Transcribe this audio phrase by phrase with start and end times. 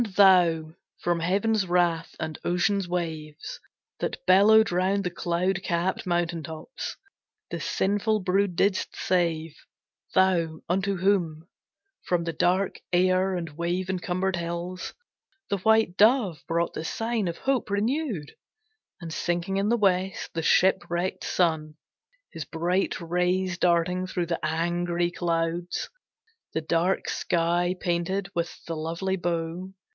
[0.03, 0.73] And thou
[1.03, 3.59] from heaven's wrath, and ocean's waves,
[3.99, 6.97] That bellowed round the cloud capped mountain tops,
[7.51, 9.53] The sinful brood didst save;
[10.15, 11.47] thou, unto whom,
[12.03, 14.95] From the dark air and wave encumbered hills,
[15.51, 18.35] The white dove brought the sign of hope renewed,
[18.99, 21.75] And sinking in the west, the shipwrecked sun,
[22.31, 25.89] His bright rays darting through the angry clouds,
[26.55, 29.71] The dark sky painted with the lovely bow.